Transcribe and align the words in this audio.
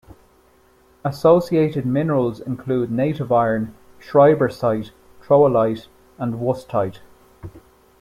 Associated 1.05 1.85
minerals 1.85 2.39
include 2.39 2.89
native 2.91 3.31
iron, 3.31 3.75
schreibersite, 4.01 4.89
troilite 5.21 5.89
and 6.17 6.39
wustite. 6.41 7.01